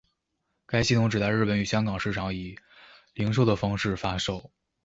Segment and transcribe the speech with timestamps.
[0.65, 2.57] 该系统只在日本与香港市场以
[3.13, 4.49] 零售的方式发售。